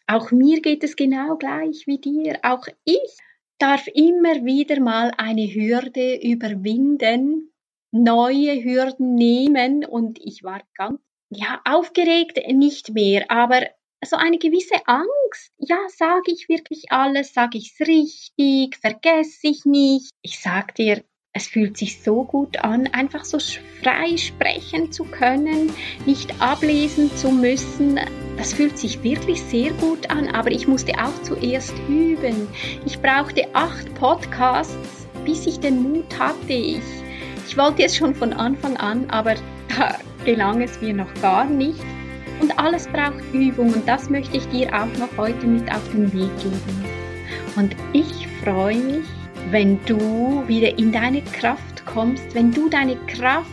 Auch 0.06 0.32
mir 0.32 0.62
geht 0.62 0.84
es 0.84 0.98
genau 0.98 1.38
gleich 1.38 1.88
wie 1.88 2.00
dir. 2.00 2.40
Auch 2.44 2.68
ich 2.84 3.18
darf 3.58 3.88
immer 3.88 4.44
wieder 4.44 4.82
mal 4.82 5.14
eine 5.18 5.48
Hürde 5.48 6.20
überwinden, 6.22 7.53
neue 7.94 8.64
Hürden 8.64 9.16
nehmen 9.16 9.86
und 9.86 10.20
ich 10.20 10.44
war 10.44 10.62
ganz, 10.76 11.00
ja, 11.30 11.62
aufgeregt 11.64 12.40
nicht 12.52 12.90
mehr, 12.94 13.30
aber 13.30 13.62
so 14.04 14.16
eine 14.18 14.40
gewisse 14.40 14.76
Angst. 14.86 15.52
Ja, 15.58 15.78
sage 15.88 16.32
ich 16.32 16.50
wirklich 16.50 16.92
alles? 16.92 17.34
Sage 17.34 17.58
ich 17.58 17.74
es 17.74 17.88
richtig? 17.88 18.78
Vergesse 18.78 19.48
ich 19.48 19.66
nicht? 19.66 20.10
Ich 20.22 20.40
sag 20.42 20.76
dir, 20.76 21.04
es 21.34 21.48
fühlt 21.48 21.78
sich 21.78 22.04
so 22.04 22.24
gut 22.24 22.64
an, 22.64 22.88
einfach 22.88 23.26
so 23.26 23.40
frei 23.82 24.18
sprechen 24.18 24.92
zu 24.92 25.04
können, 25.04 25.72
nicht 26.06 26.42
ablesen 26.42 27.16
zu 27.16 27.32
müssen. 27.32 28.00
Das 28.38 28.54
fühlt 28.54 28.78
sich 28.78 29.02
wirklich 29.04 29.42
sehr 29.42 29.72
gut 29.74 30.10
an, 30.10 30.30
aber 30.30 30.52
ich 30.52 30.68
musste 30.68 30.94
auch 30.94 31.22
zuerst 31.24 31.74
üben. 31.88 32.48
Ich 32.86 33.02
brauchte 33.02 33.48
acht 33.54 33.94
Podcasts, 33.96 35.08
bis 35.26 35.48
ich 35.48 35.60
den 35.60 35.82
Mut 35.82 36.20
hatte. 36.20 36.54
Ich, 36.54 37.03
ich 37.48 37.58
wollte 37.58 37.84
es 37.84 37.96
schon 37.96 38.16
von 38.16 38.34
Anfang 38.34 38.78
an, 38.78 39.10
aber 39.10 39.36
da 39.78 39.96
gelang 40.26 40.62
es 40.62 40.80
mir 40.82 40.94
noch 40.94 41.14
gar 41.22 41.46
nicht. 41.46 41.80
Und 42.42 42.58
alles 42.60 42.88
braucht 42.88 43.24
Übung 43.34 43.74
und 43.74 43.88
das 43.88 44.10
möchte 44.10 44.38
ich 44.38 44.48
dir 44.48 44.68
auch 44.70 44.98
noch 44.98 45.10
heute 45.18 45.46
mit 45.46 45.72
auf 45.72 45.88
den 45.92 46.12
Weg 46.14 46.30
geben. 46.40 46.86
Und 47.56 47.76
ich 47.94 48.28
freue 48.44 48.78
mich, 48.78 49.06
wenn 49.52 49.80
du 49.86 50.44
wieder 50.48 50.78
in 50.78 50.92
deine 50.92 51.22
Kraft 51.22 51.86
kommst, 51.86 52.34
wenn 52.34 52.52
du 52.52 52.70
deine 52.70 52.96
Kraft 53.08 53.50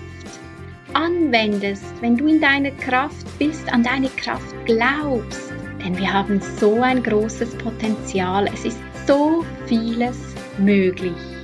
anwendest, 0.94 1.84
wenn 2.00 2.16
du 2.16 2.26
in 2.26 2.40
deiner 2.40 2.70
Kraft 2.72 3.26
bist, 3.38 3.72
an 3.72 3.82
deine 3.82 4.08
Kraft 4.08 4.54
glaubst. 4.64 5.52
Denn 5.84 5.96
wir 5.96 6.12
haben 6.12 6.40
so 6.58 6.82
ein 6.82 7.02
großes 7.02 7.56
Potenzial. 7.58 8.48
Es 8.52 8.64
ist 8.64 8.78
so 9.06 9.44
vieles 9.66 10.18
möglich. 10.58 11.39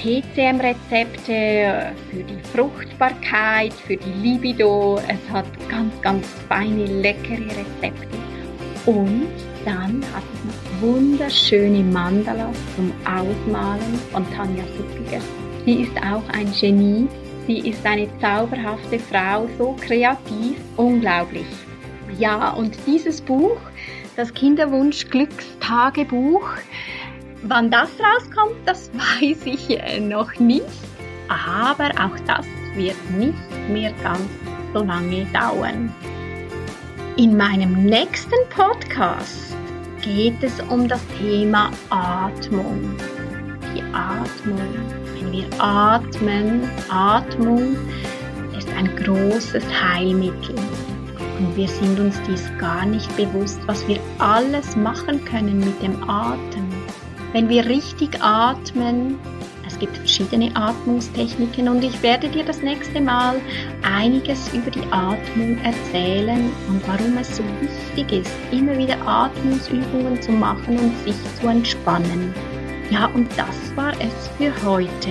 TCM-Rezepte 0.00 1.92
für 2.10 2.22
die 2.22 2.40
Fruchtbarkeit, 2.52 3.72
für 3.72 3.96
die 3.96 4.12
Libido. 4.22 4.98
Es 5.08 5.32
hat 5.32 5.46
ganz, 5.68 5.92
ganz 6.02 6.26
feine, 6.48 6.86
leckere 6.86 7.46
Rezepte. 7.46 8.18
Und 8.86 9.28
dann 9.64 10.02
hat 10.14 10.24
es 10.34 10.44
noch 10.44 10.80
wunderschöne 10.80 11.82
Mandalas 11.84 12.56
zum 12.76 12.92
Ausmalen 13.04 14.00
von 14.10 14.24
Tanja 14.34 14.64
Suppiger. 14.76 15.20
Sie 15.66 15.82
ist 15.82 15.96
auch 15.98 16.26
ein 16.32 16.50
Genie 16.58 17.06
Sie 17.50 17.68
ist 17.68 17.84
eine 17.84 18.06
zauberhafte 18.20 19.00
Frau, 19.00 19.48
so 19.58 19.74
kreativ, 19.80 20.56
unglaublich. 20.76 21.46
Ja, 22.16 22.50
und 22.50 22.76
dieses 22.86 23.20
Buch, 23.20 23.58
das 24.14 24.32
Kinderwunsch 24.34 25.08
Glückstagebuch, 25.08 26.48
wann 27.42 27.70
das 27.70 27.90
rauskommt, 27.98 28.56
das 28.66 28.90
weiß 29.20 29.38
ich 29.44 29.70
äh, 29.70 30.00
noch 30.00 30.38
nicht. 30.38 30.66
Aber 31.28 31.90
auch 31.90 32.18
das 32.26 32.46
wird 32.74 32.96
nicht 33.10 33.68
mehr 33.68 33.92
ganz 34.02 34.28
so 34.74 34.82
lange 34.82 35.24
dauern. 35.26 35.94
In 37.16 37.36
meinem 37.36 37.84
nächsten 37.84 38.48
Podcast 38.54 39.54
geht 40.02 40.42
es 40.42 40.60
um 40.68 40.88
das 40.88 41.00
Thema 41.18 41.70
Atmung. 41.90 42.96
Die 43.74 43.82
Atmung 43.92 45.00
wenn 45.20 45.32
wir 45.32 45.46
atmen, 45.58 46.68
Atmung 46.88 47.76
ist 48.56 48.68
ein 48.76 48.94
großes 48.96 49.64
Heilmittel. 49.82 50.54
Und 51.38 51.56
wir 51.56 51.68
sind 51.68 51.98
uns 52.00 52.20
dies 52.26 52.50
gar 52.58 52.86
nicht 52.86 53.14
bewusst, 53.16 53.60
was 53.66 53.86
wir 53.86 53.98
alles 54.18 54.76
machen 54.76 55.24
können 55.24 55.58
mit 55.58 55.82
dem 55.82 56.02
Atem. 56.08 56.69
Wenn 57.32 57.48
wir 57.48 57.64
richtig 57.66 58.20
atmen, 58.20 59.18
es 59.64 59.78
gibt 59.78 59.96
verschiedene 59.96 60.50
Atmungstechniken 60.56 61.68
und 61.68 61.84
ich 61.84 62.02
werde 62.02 62.28
dir 62.28 62.44
das 62.44 62.60
nächste 62.60 63.00
Mal 63.00 63.40
einiges 63.82 64.52
über 64.52 64.70
die 64.70 64.82
Atmung 64.90 65.56
erzählen 65.62 66.50
und 66.68 66.82
warum 66.88 67.16
es 67.18 67.36
so 67.36 67.44
wichtig 67.60 68.24
ist, 68.24 68.32
immer 68.50 68.76
wieder 68.76 68.96
Atmungsübungen 69.06 70.20
zu 70.20 70.32
machen 70.32 70.76
und 70.76 70.98
sich 71.04 71.14
zu 71.40 71.46
entspannen. 71.46 72.34
Ja, 72.90 73.06
und 73.14 73.30
das 73.36 73.76
war 73.76 73.92
es 74.00 74.28
für 74.36 74.52
heute. 74.66 75.10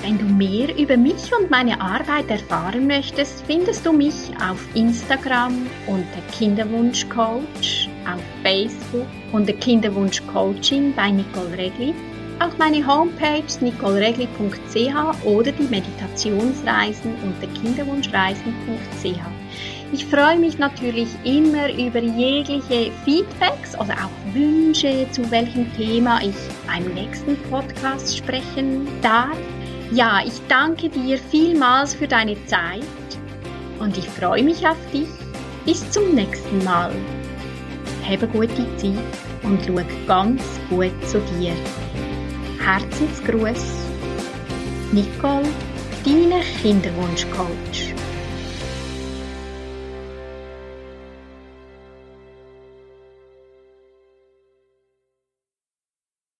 Wenn 0.00 0.18
du 0.18 0.24
mehr 0.24 0.74
über 0.78 0.96
mich 0.96 1.30
und 1.38 1.50
meine 1.50 1.78
Arbeit 1.78 2.30
erfahren 2.30 2.86
möchtest, 2.86 3.44
findest 3.46 3.84
du 3.84 3.92
mich 3.92 4.14
auf 4.50 4.66
Instagram 4.74 5.66
unter 5.86 6.20
Kinderwunschcoach, 6.32 7.88
auf 8.06 8.20
Facebook 8.42 9.06
unter 9.32 9.52
Kinderwunschcoaching 9.52 10.94
bei 10.94 11.10
Nicole 11.10 11.56
Regli, 11.56 11.94
auf 12.40 12.56
meine 12.58 12.86
Homepage 12.86 13.44
nicoleregli.ch 13.60 15.24
oder 15.24 15.52
die 15.52 15.62
Meditationsreisen 15.64 17.14
unter 17.22 17.46
kinderwunschreisen.ch. 17.60 19.20
Ich 19.92 20.06
freue 20.06 20.38
mich 20.38 20.58
natürlich 20.58 21.08
immer 21.24 21.72
über 21.72 22.00
jegliche 22.00 22.90
Feedbacks 23.04 23.78
oder 23.78 23.94
auch 23.94 24.34
Wünsche, 24.34 25.06
zu 25.12 25.30
welchem 25.30 25.72
Thema 25.76 26.20
ich 26.20 26.34
beim 26.66 26.92
nächsten 26.94 27.36
Podcast 27.50 28.16
sprechen 28.16 28.88
darf. 29.02 29.36
Ja, 29.92 30.20
ich 30.26 30.40
danke 30.48 30.88
dir 30.88 31.18
vielmals 31.18 31.94
für 31.94 32.08
deine 32.08 32.34
Zeit 32.46 32.82
und 33.78 33.96
ich 33.96 34.08
freue 34.08 34.42
mich 34.42 34.66
auf 34.66 34.76
dich. 34.92 35.08
Bis 35.64 35.88
zum 35.90 36.14
nächsten 36.14 36.64
Mal. 36.64 36.92
Habe 38.08 38.28
gute 38.28 38.66
Zeit 38.76 38.98
und 39.42 39.58
schau 39.66 39.80
ganz 40.06 40.42
gut 40.68 40.92
zu 41.06 41.20
dir. 41.38 41.54
Herzensgruß, 42.62 43.64
Nicole, 44.92 45.48
deine 46.04 46.40
Kinderwunschcoach. 46.60 47.93